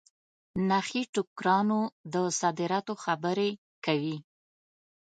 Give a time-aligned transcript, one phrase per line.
[0.69, 1.79] نخې ټوکرانو
[2.13, 3.51] د صادراتو خبري
[3.85, 4.17] کوي.